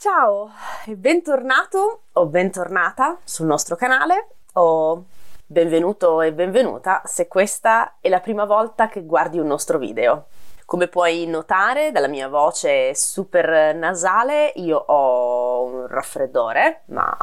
Ciao 0.00 0.50
e 0.86 0.96
bentornato 0.96 2.04
o 2.14 2.24
bentornata 2.24 3.18
sul 3.22 3.44
nostro 3.44 3.76
canale 3.76 4.28
o 4.54 5.04
benvenuto 5.44 6.22
e 6.22 6.32
benvenuta 6.32 7.02
se 7.04 7.28
questa 7.28 7.96
è 8.00 8.08
la 8.08 8.20
prima 8.20 8.46
volta 8.46 8.88
che 8.88 9.04
guardi 9.04 9.38
un 9.38 9.46
nostro 9.46 9.76
video. 9.76 10.28
Come 10.64 10.88
puoi 10.88 11.26
notare 11.26 11.92
dalla 11.92 12.08
mia 12.08 12.28
voce 12.28 12.94
super 12.94 13.74
nasale, 13.74 14.54
io 14.54 14.78
ho 14.78 15.64
un 15.64 15.86
raffreddore, 15.86 16.84
ma 16.86 17.14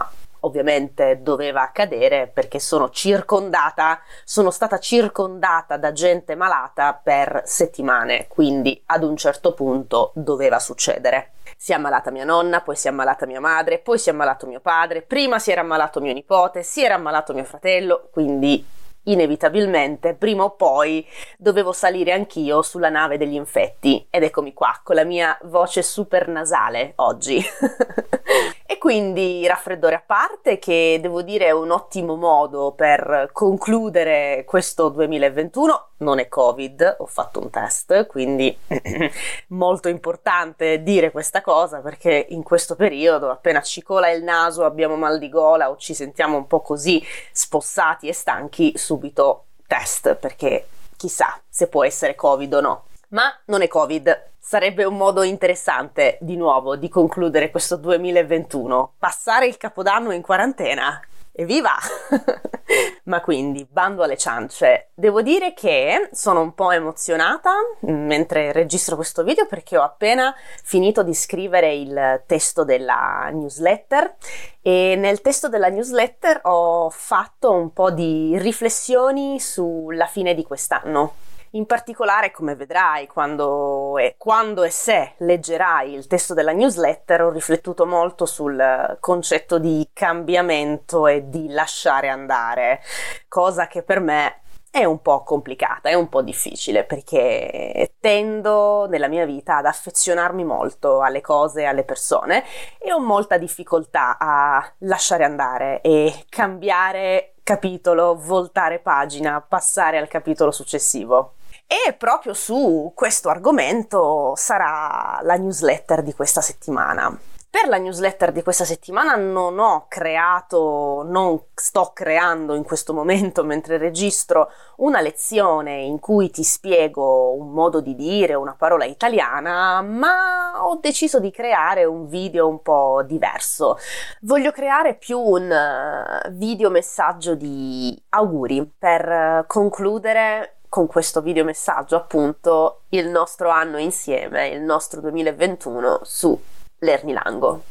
ovviamente 0.41 1.23
doveva 1.23 1.63
accadere 1.63 2.27
perché 2.27 2.59
sono 2.59 2.91
circondata, 2.91 4.01
sono 4.23 4.51
stata 4.51 4.77
circondata 4.77 5.77
da 5.77 5.91
gente 5.93 6.35
malata 6.35 6.93
per 6.93 7.41
settimane, 7.43 8.27
quindi 8.27 8.79
ad 8.85 9.03
un 9.03 9.17
certo 9.17 9.55
punto 9.55 10.11
doveva 10.13 10.59
succedere. 10.59 11.31
Si 11.59 11.71
è 11.71 11.75
ammalata 11.75 12.11
mia 12.11 12.23
nonna, 12.23 12.61
poi 12.61 12.75
si 12.75 12.85
è 12.85 12.91
ammalata 12.91 13.25
mia 13.25 13.39
madre, 13.39 13.79
poi 13.79 13.97
si 13.97 14.09
è 14.09 14.11
ammalato 14.11 14.45
mio 14.45 14.59
padre, 14.59 15.01
prima 15.01 15.39
si 15.39 15.51
era 15.51 15.61
ammalato 15.61 15.99
mio 15.99 16.13
nipote, 16.13 16.61
si 16.61 16.83
era 16.83 16.93
ammalato 16.93 17.33
mio 17.33 17.45
fratello, 17.45 18.09
quindi 18.11 18.63
inevitabilmente 19.07 20.13
prima 20.13 20.43
o 20.43 20.51
poi 20.51 21.05
dovevo 21.37 21.71
salire 21.71 22.11
anch'io 22.11 22.61
sulla 22.61 22.89
nave 22.89 23.17
degli 23.17 23.33
infetti 23.33 24.05
ed 24.09 24.23
eccomi 24.23 24.53
qua 24.53 24.79
con 24.83 24.95
la 24.95 25.03
mia 25.03 25.37
voce 25.43 25.81
super 25.81 26.27
nasale 26.27 26.93
oggi. 26.97 27.43
e 28.77 28.79
quindi 28.79 29.45
raffreddore 29.47 29.95
a 29.95 30.03
parte 30.05 30.59
che 30.59 30.99
devo 31.01 31.23
dire 31.23 31.47
è 31.47 31.51
un 31.51 31.71
ottimo 31.71 32.15
modo 32.15 32.73
per 32.73 33.31
concludere 33.33 34.43
questo 34.45 34.89
2021, 34.89 35.87
non 35.97 36.19
è 36.19 36.27
Covid, 36.27 36.97
ho 36.99 37.07
fatto 37.07 37.39
un 37.39 37.49
test, 37.49 38.05
quindi 38.05 38.55
molto 39.49 39.89
importante 39.89 40.83
dire 40.83 41.09
questa 41.09 41.41
cosa 41.41 41.79
perché 41.79 42.27
in 42.29 42.43
questo 42.43 42.75
periodo 42.75 43.31
appena 43.31 43.61
ci 43.61 43.81
cola 43.81 44.11
il 44.11 44.23
naso, 44.23 44.63
abbiamo 44.63 44.95
mal 44.95 45.17
di 45.17 45.29
gola 45.29 45.71
o 45.71 45.77
ci 45.77 45.95
sentiamo 45.95 46.37
un 46.37 46.45
po' 46.45 46.61
così 46.61 47.03
spossati 47.31 48.07
e 48.07 48.13
stanchi, 48.13 48.77
subito 48.77 49.45
test 49.65 50.13
perché 50.13 50.67
chissà 50.97 51.41
se 51.49 51.67
può 51.67 51.83
essere 51.83 52.13
Covid 52.13 52.53
o 52.53 52.61
no. 52.61 52.86
Ma 53.09 53.33
non 53.45 53.61
è 53.61 53.69
Covid, 53.69 54.31
sarebbe 54.37 54.83
un 54.83 54.97
modo 54.97 55.23
interessante 55.23 56.17
di 56.19 56.35
nuovo 56.35 56.75
di 56.75 56.89
concludere 56.89 57.49
questo 57.51 57.77
2021, 57.77 58.95
passare 58.97 59.47
il 59.47 59.55
capodanno 59.55 60.11
in 60.11 60.21
quarantena. 60.21 60.99
Evviva! 61.31 61.71
Ma 63.03 63.21
quindi, 63.21 63.65
bando 63.69 64.03
alle 64.03 64.17
ciance, 64.17 64.89
devo 64.93 65.21
dire 65.21 65.53
che 65.53 66.09
sono 66.11 66.41
un 66.41 66.53
po' 66.53 66.71
emozionata 66.71 67.53
mentre 67.81 68.51
registro 68.51 68.97
questo 68.97 69.23
video 69.23 69.45
perché 69.45 69.77
ho 69.77 69.83
appena 69.83 70.35
finito 70.63 71.03
di 71.03 71.13
scrivere 71.13 71.73
il 71.75 72.23
testo 72.25 72.65
della 72.65 73.29
newsletter 73.31 74.15
e 74.61 74.95
nel 74.97 75.21
testo 75.21 75.47
della 75.47 75.69
newsletter 75.69 76.41
ho 76.43 76.89
fatto 76.89 77.51
un 77.51 77.71
po' 77.71 77.91
di 77.91 78.37
riflessioni 78.37 79.39
sulla 79.39 80.07
fine 80.07 80.33
di 80.33 80.43
quest'anno 80.43 81.26
in 81.51 81.65
particolare, 81.65 82.31
come 82.31 82.55
vedrai 82.55 83.07
quando 83.07 83.97
e, 83.97 84.15
quando 84.17 84.63
e 84.63 84.69
se 84.69 85.13
leggerai 85.17 85.93
il 85.93 86.07
testo 86.07 86.33
della 86.33 86.51
newsletter, 86.51 87.23
ho 87.23 87.29
riflettuto 87.29 87.85
molto 87.85 88.25
sul 88.25 88.97
concetto 88.99 89.57
di 89.57 89.89
cambiamento 89.93 91.07
e 91.07 91.29
di 91.29 91.49
lasciare 91.49 92.09
andare, 92.09 92.81
cosa 93.27 93.67
che 93.67 93.83
per 93.83 93.99
me 93.99 94.41
è 94.69 94.83
un 94.83 95.01
po' 95.01 95.23
complicata, 95.23 95.89
è 95.89 95.93
un 95.93 96.09
po' 96.09 96.21
difficile 96.21 96.83
perché 96.83 97.93
tendo 97.99 98.85
nella 98.87 99.07
mia 99.07 99.25
vita 99.25 99.57
ad 99.57 99.65
affezionarmi 99.65 100.43
molto 100.43 101.01
alle 101.01 101.21
cose, 101.21 101.65
alle 101.65 101.83
persone 101.83 102.43
e 102.77 102.91
ho 102.91 102.99
molta 102.99 103.37
difficoltà 103.37 104.17
a 104.19 104.73
lasciare 104.79 105.23
andare 105.23 105.81
e 105.81 106.25
cambiare 106.29 107.33
capitolo, 107.41 108.15
voltare 108.15 108.79
pagina, 108.79 109.41
passare 109.41 109.97
al 109.97 110.07
capitolo 110.07 110.51
successivo. 110.51 111.36
E 111.69 111.91
proprio 111.93 112.33
su 112.33 112.93
questo 112.95 113.27
argomento 113.27 114.33
sarà 114.37 115.19
la 115.21 115.35
newsletter 115.35 116.01
di 116.01 116.13
questa 116.13 116.39
settimana. 116.39 117.19
Per 117.49 117.67
la 117.67 117.77
newsletter 117.77 118.31
di 118.31 118.43
questa 118.43 118.65
settimana 118.65 119.15
non 119.15 119.59
ho 119.59 119.87
creato, 119.89 121.03
non 121.05 121.41
sto 121.55 121.91
creando 121.93 122.55
in 122.55 122.63
questo 122.63 122.93
momento 122.93 123.43
mentre 123.45 123.77
registro 123.77 124.49
una 124.77 125.01
lezione 125.01 125.81
in 125.81 125.99
cui 125.99 126.29
ti 126.29 126.43
spiego 126.43 127.33
un 127.33 127.51
modo 127.51 127.81
di 127.81 127.95
dire 127.95 128.33
una 128.33 128.53
parola 128.53 128.85
italiana, 128.85 129.81
ma 129.81 130.65
ho 130.65 130.77
deciso 130.81 131.19
di 131.19 131.31
creare 131.31 131.83
un 131.83 132.07
video 132.07 132.47
un 132.47 132.61
po' 132.61 133.03
diverso. 133.05 133.77
Voglio 134.21 134.51
creare 134.51 134.95
più 134.95 135.19
un 135.19 135.51
eh, 135.51 136.29
video 136.31 136.69
messaggio 136.69 137.35
di 137.35 137.99
auguri 138.09 138.71
per 138.77 139.45
concludere 139.47 140.56
con 140.77 140.85
questo 140.85 141.21
video 141.21 141.43
messaggio 141.43 141.95
appunto 141.95 142.81
il 142.89 143.07
nostro 143.07 143.49
anno 143.49 143.79
insieme, 143.79 144.49
il 144.49 144.61
nostro 144.61 145.01
2021 145.01 146.01
su 146.03 146.39
Lernilango. 146.77 147.63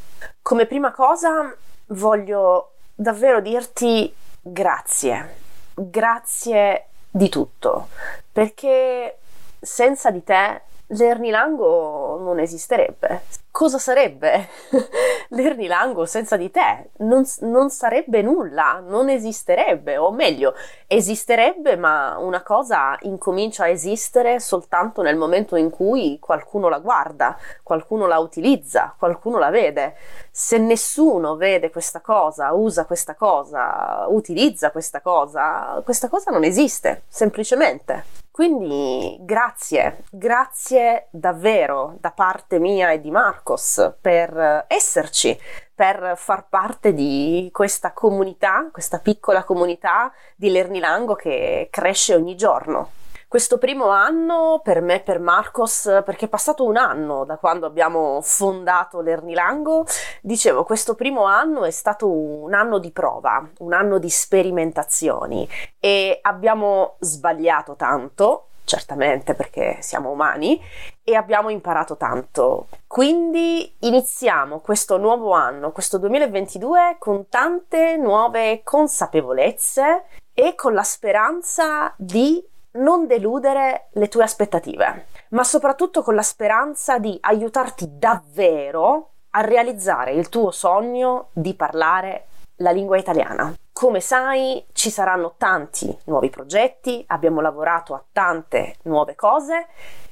Come 0.43 0.67
prima 0.67 0.91
cosa 0.91 1.55
voglio 1.91 2.72
davvero 2.93 3.41
dirti 3.41 4.12
grazie, 4.41 5.37
grazie 5.72 6.87
di 7.09 7.28
tutto, 7.28 7.91
perché 8.33 9.19
senza 9.61 10.11
di 10.11 10.25
te 10.25 10.62
Lernilango 10.89 12.19
non 12.21 12.41
esisterebbe. 12.41 13.22
Cosa 13.56 13.78
sarebbe 13.78 14.50
Lernilango 15.31 16.05
senza 16.05 16.37
di 16.37 16.50
te? 16.50 16.91
Non, 16.99 17.25
non, 17.41 17.71
sarebbe 17.71 18.21
nulla, 18.21 18.83
non 18.87 19.09
esisterebbe, 19.09 19.97
o 19.97 20.11
meglio, 20.12 20.53
esisterebbe, 20.87 21.75
ma 21.77 22.19
una 22.19 22.43
cosa 22.43 22.99
incomincia 23.00 23.65
a 23.65 23.69
esistere 23.69 24.41
soltanto 24.41 25.00
nel 25.00 25.16
momento 25.16 25.56
in 25.56 25.71
cui 25.71 26.19
qualcuno 26.21 26.69
la 26.69 26.81
guarda, 26.81 27.39
qualcuno 27.62 28.06
la 28.06 28.19
utilizza, 28.19 28.95
qualcuno 28.99 29.39
la 29.39 29.49
vede. 29.49 29.97
Se 30.31 30.59
nessuno 30.59 31.37
vede 31.37 31.71
questa 31.71 32.03
cosa, 32.03 32.53
usa 32.53 32.84
questa 32.84 33.15
cosa, 33.15 34.05
utilizza 34.11 34.71
questa 34.71 35.00
cosa, 35.00 35.81
questa 35.83 36.11
cosa 36.11 36.31
non 36.31 36.45
esiste, 36.45 37.05
semplicemente. 37.09 38.26
Quindi 38.37 39.17
grazie, 39.21 40.03
grazie 40.11 41.07
davvero 41.11 41.97
da 42.01 42.11
parte 42.11 42.59
mia 42.59 42.91
e 42.91 43.01
di 43.01 43.11
Marcos 43.11 43.95
per 43.99 44.67
esserci, 44.69 45.41
per 45.75 46.13
far 46.17 46.47
parte 46.47 46.93
di 46.93 47.49
questa 47.51 47.95
comunità, 47.95 48.69
questa 48.71 48.99
piccola 48.99 49.43
comunità 49.43 50.13
di 50.37 50.51
Lernilango 50.51 51.15
che 51.15 51.69
cresce 51.71 52.15
ogni 52.15 52.37
giorno. 52.37 52.91
Questo 53.29 53.59
primo 53.59 53.89
anno 53.89 54.61
per 54.63 54.81
me, 54.81 55.01
per 55.01 55.19
Marcos, 55.19 56.03
perché 56.05 56.27
è 56.27 56.29
passato 56.29 56.65
un 56.65 56.77
anno 56.77 57.25
da 57.25 57.39
quando 57.39 57.67
abbiamo 57.67 58.21
fondato 58.23 59.01
l'Ernilango, 59.01 59.85
dicevo, 60.23 60.63
questo 60.63 60.95
primo 60.95 61.25
anno 61.25 61.65
è 61.65 61.73
stato 61.73 62.09
un 62.09 62.55
anno 62.55 62.79
di 62.79 62.93
prova, 62.93 63.45
un 63.59 63.73
anno 63.73 63.99
di 63.99 64.09
sperimentazioni 64.09 65.47
e 65.81 66.21
abbiamo 66.23 66.95
sbagliato 67.01 67.75
tanto, 67.75 68.51
certamente 68.63 69.35
perché 69.35 69.79
siamo 69.81 70.11
umani, 70.11 70.63
e 71.03 71.17
abbiamo 71.17 71.49
imparato 71.51 71.97
tanto. 71.97 72.69
Quindi 72.87 73.75
iniziamo 73.81 74.61
questo 74.61 74.99
nuovo 74.99 75.33
anno, 75.33 75.73
questo 75.73 75.99
2022, 75.99 76.95
con 77.01 77.29
tante 77.29 77.97
nuove 77.97 78.63
consapevolezze 78.63 80.05
e 80.33 80.55
con 80.55 80.75
la 80.75 80.85
speranza 80.85 81.93
di 81.97 82.55
non 82.77 83.07
deludere 83.07 83.89
le 83.93 84.09
tue 84.09 84.23
aspettative, 84.23 85.07
ma 85.31 85.45
soprattutto 85.45 86.03
con 86.03 86.15
la 86.15 86.23
speranza 86.23 86.99
di 86.99 87.17
aiutarti 87.21 87.99
davvero 87.99 89.11
a 89.31 89.41
realizzare 89.41 90.13
il 90.13 90.29
tuo 90.29 90.51
sogno 90.51 91.28
di 91.33 91.55
parlare 91.55 92.27
la 92.57 92.71
lingua 92.71 92.97
italiana. 92.97 93.55
Come 93.73 94.01
sai, 94.01 94.65
ci 94.73 94.91
saranno 94.91 95.34
tanti 95.37 95.95
nuovi 96.05 96.31
progetti, 96.31 97.05
abbiamo 97.09 97.43
lavorato 97.43 97.95
a 97.95 98.03
tante 98.11 98.77
nuove 98.84 99.15
cose 99.15 99.67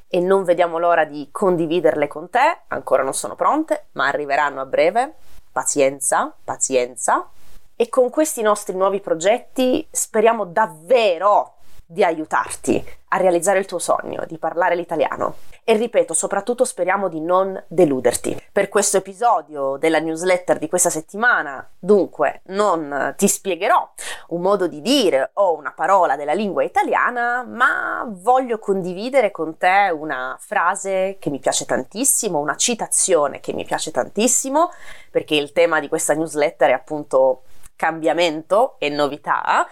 e 0.07 0.19
non 0.19 0.43
vediamo 0.43 0.77
l'ora 0.77 1.05
di 1.05 1.29
condividerle 1.31 2.07
con 2.07 2.29
te, 2.29 2.59
ancora 2.67 3.01
non 3.01 3.13
sono 3.13 3.35
pronte, 3.35 3.87
ma 3.93 4.05
arriveranno 4.07 4.61
a 4.61 4.65
breve. 4.65 5.15
Pazienza, 5.51 6.31
pazienza. 6.43 7.29
E 7.75 7.89
con 7.89 8.09
questi 8.09 8.41
nostri 8.41 8.75
nuovi 8.75 9.01
progetti 9.01 9.85
speriamo 9.89 10.45
davvero 10.45 11.54
di 11.85 12.03
aiutarti 12.03 12.83
a 13.09 13.17
realizzare 13.17 13.59
il 13.59 13.65
tuo 13.65 13.79
sogno, 13.79 14.25
di 14.27 14.37
parlare 14.37 14.75
l'italiano. 14.75 15.35
e 15.67 15.75
ripeto, 15.77 16.13
soprattutto 16.13 16.63
speriamo 16.63 17.09
di 17.09 17.19
non 17.19 17.61
deluderti. 17.67 18.39
Per 18.51 18.69
questo 18.69 18.97
episodio 18.97 19.77
della 19.77 19.99
newsletter 19.99 20.59
di 20.59 20.69
questa 20.69 20.91
settimana, 20.91 21.67
dunque, 21.79 22.41
non 22.47 23.15
ti 23.17 23.27
spiegherò 23.27 23.91
un 24.27 24.41
modo 24.41 24.67
di 24.67 24.79
dire 24.81 25.31
o 25.33 25.55
una 25.55 25.73
parola 25.75 26.15
della 26.15 26.33
lingua 26.33 26.61
italiana, 26.63 27.43
ma 27.43 28.05
voglio 28.07 28.59
condividere 28.59 29.31
con 29.31 29.57
te 29.57 29.91
una 29.91 30.37
frase 30.39 31.17
che 31.19 31.31
mi 31.31 31.39
piace 31.39 31.65
tantissimo, 31.65 32.37
una 32.37 32.55
citazione 32.57 33.39
che 33.39 33.51
mi 33.51 33.65
piace 33.65 33.89
tantissimo, 33.89 34.69
perché 35.09 35.33
il 35.33 35.51
tema 35.51 35.79
di 35.79 35.87
questa 35.87 36.13
newsletter 36.13 36.69
è 36.69 36.73
appunto 36.73 37.41
cambiamento 37.75 38.75
e 38.79 38.89
novità, 38.89 39.67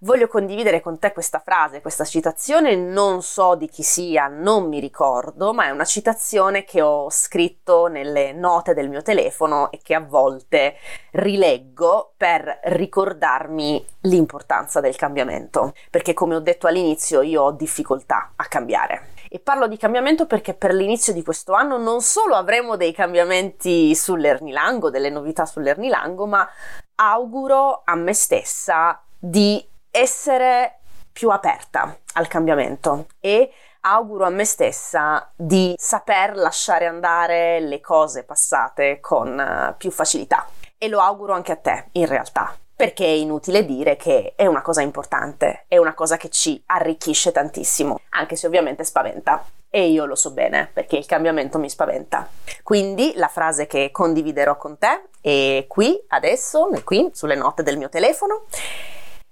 voglio 0.00 0.28
condividere 0.28 0.80
con 0.80 0.98
te 0.98 1.12
questa 1.12 1.38
frase, 1.38 1.80
questa 1.80 2.04
citazione, 2.04 2.74
non 2.76 3.22
so 3.22 3.54
di 3.54 3.68
chi 3.68 3.82
sia, 3.82 4.26
non 4.28 4.68
mi 4.68 4.80
ricordo, 4.80 5.52
ma 5.52 5.66
è 5.66 5.70
una 5.70 5.84
citazione 5.84 6.64
che 6.64 6.82
ho 6.82 7.08
scritto 7.10 7.86
nelle 7.86 8.32
note 8.32 8.74
del 8.74 8.88
mio 8.88 9.02
telefono 9.02 9.70
e 9.70 9.80
che 9.82 9.94
a 9.94 10.00
volte 10.00 10.76
rileggo 11.12 12.12
per 12.16 12.60
ricordarmi 12.64 13.84
l'importanza 14.02 14.80
del 14.80 14.96
cambiamento, 14.96 15.74
perché 15.90 16.12
come 16.12 16.34
ho 16.34 16.40
detto 16.40 16.66
all'inizio 16.66 17.22
io 17.22 17.42
ho 17.42 17.52
difficoltà 17.52 18.32
a 18.36 18.44
cambiare. 18.46 19.13
E 19.34 19.40
parlo 19.40 19.66
di 19.66 19.76
cambiamento 19.76 20.26
perché 20.26 20.54
per 20.54 20.72
l'inizio 20.72 21.12
di 21.12 21.24
questo 21.24 21.54
anno 21.54 21.76
non 21.76 22.02
solo 22.02 22.36
avremo 22.36 22.76
dei 22.76 22.92
cambiamenti 22.92 23.92
sull'Ernilango, 23.92 24.90
delle 24.90 25.10
novità 25.10 25.44
sull'Ernilango, 25.44 26.24
ma 26.24 26.48
auguro 26.94 27.82
a 27.84 27.96
me 27.96 28.14
stessa 28.14 29.02
di 29.18 29.60
essere 29.90 30.78
più 31.10 31.30
aperta 31.30 31.98
al 32.12 32.28
cambiamento 32.28 33.06
e 33.18 33.52
auguro 33.80 34.24
a 34.24 34.30
me 34.30 34.44
stessa 34.44 35.28
di 35.34 35.74
saper 35.76 36.36
lasciare 36.36 36.86
andare 36.86 37.58
le 37.58 37.80
cose 37.80 38.22
passate 38.22 39.00
con 39.00 39.36
uh, 39.36 39.76
più 39.76 39.90
facilità. 39.90 40.46
E 40.78 40.86
lo 40.86 41.00
auguro 41.00 41.32
anche 41.32 41.50
a 41.50 41.56
te, 41.56 41.88
in 41.94 42.06
realtà, 42.06 42.56
perché 42.76 43.04
è 43.04 43.08
inutile 43.08 43.64
dire 43.64 43.96
che 43.96 44.32
è 44.34 44.46
una 44.46 44.62
cosa 44.62 44.82
importante, 44.82 45.64
è 45.68 45.76
una 45.76 45.94
cosa 45.94 46.16
che 46.16 46.28
ci 46.28 46.60
arricchisce 46.66 47.30
tantissimo, 47.30 48.00
anche 48.10 48.36
se 48.36 48.46
ovviamente 48.46 48.84
spaventa. 48.84 49.44
E 49.70 49.88
io 49.88 50.04
lo 50.04 50.14
so 50.14 50.30
bene, 50.32 50.70
perché 50.72 50.96
il 50.96 51.06
cambiamento 51.06 51.58
mi 51.58 51.68
spaventa. 51.68 52.28
Quindi 52.62 53.12
la 53.16 53.26
frase 53.26 53.66
che 53.66 53.90
condividerò 53.90 54.56
con 54.56 54.78
te 54.78 55.08
è 55.20 55.64
qui, 55.66 56.00
adesso, 56.08 56.68
qui, 56.84 57.10
sulle 57.12 57.34
note 57.34 57.64
del 57.64 57.76
mio 57.76 57.88
telefono. 57.88 58.44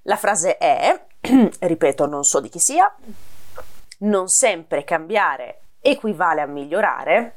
La 0.03 0.17
frase 0.17 0.59
è, 0.59 1.01
ripeto, 1.61 2.07
non 2.07 2.25
so 2.25 2.41
di 2.41 2.49
chi 2.49 2.59
sia, 2.59 2.93
non 3.99 4.29
sempre 4.29 4.83
cambiare 4.83 5.61
equivale 5.81 6.41
a 6.41 6.47
migliorare, 6.47 7.37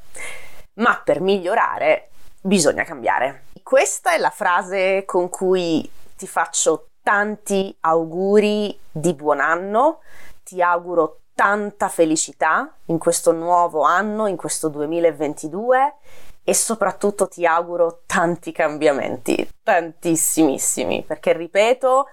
ma 0.76 1.00
per 1.04 1.22
migliorare 1.22 2.10
bisogna 2.42 2.84
cambiare. 2.84 3.44
Questa 3.68 4.14
è 4.14 4.20
la 4.20 4.30
frase 4.30 5.06
con 5.06 5.28
cui 5.28 5.90
ti 6.16 6.28
faccio 6.28 6.90
tanti 7.02 7.76
auguri 7.80 8.78
di 8.92 9.16
buon 9.16 9.40
anno, 9.40 10.02
ti 10.44 10.62
auguro 10.62 11.22
tanta 11.34 11.90
felicità 11.90 12.72
in 12.86 13.00
questo 13.00 13.32
nuovo 13.32 13.82
anno, 13.82 14.28
in 14.28 14.36
questo 14.36 14.70
2022 14.70 15.96
e 16.44 16.54
soprattutto 16.54 17.28
ti 17.28 17.44
auguro 17.48 18.02
tanti 18.06 18.52
cambiamenti, 18.52 19.50
tantissimissimi, 19.64 21.02
perché 21.02 21.34
ripeto, 21.34 22.08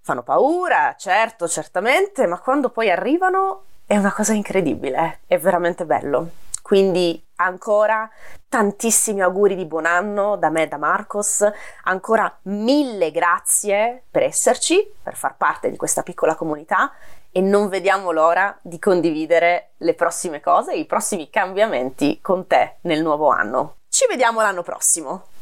fanno 0.00 0.22
paura, 0.22 0.94
certo, 0.96 1.46
certamente, 1.46 2.26
ma 2.26 2.38
quando 2.38 2.70
poi 2.70 2.90
arrivano 2.90 3.64
è 3.86 3.98
una 3.98 4.14
cosa 4.14 4.32
incredibile, 4.32 5.20
è 5.26 5.38
veramente 5.38 5.84
bello. 5.84 6.39
Quindi 6.70 7.20
ancora 7.34 8.08
tantissimi 8.48 9.22
auguri 9.22 9.56
di 9.56 9.64
buon 9.64 9.86
anno 9.86 10.36
da 10.36 10.50
me 10.50 10.62
e 10.62 10.68
da 10.68 10.76
Marcos, 10.76 11.44
ancora 11.82 12.32
mille 12.42 13.10
grazie 13.10 14.04
per 14.08 14.22
esserci, 14.22 14.88
per 15.02 15.16
far 15.16 15.36
parte 15.36 15.68
di 15.68 15.76
questa 15.76 16.04
piccola 16.04 16.36
comunità 16.36 16.92
e 17.32 17.40
non 17.40 17.68
vediamo 17.68 18.12
l'ora 18.12 18.56
di 18.62 18.78
condividere 18.78 19.70
le 19.78 19.94
prossime 19.94 20.40
cose, 20.40 20.74
i 20.74 20.86
prossimi 20.86 21.28
cambiamenti 21.28 22.20
con 22.22 22.46
te 22.46 22.76
nel 22.82 23.02
nuovo 23.02 23.30
anno. 23.30 23.78
Ci 23.88 24.06
vediamo 24.08 24.40
l'anno 24.40 24.62
prossimo! 24.62 25.39